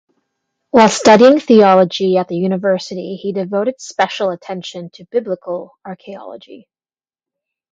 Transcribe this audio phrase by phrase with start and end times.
[0.71, 6.67] While studying theology at the university he devoted special attention to Biblical archaeology.